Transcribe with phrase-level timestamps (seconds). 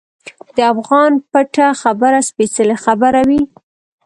[0.55, 3.41] د افغان پټه خبره سپیڅلې خبره وي.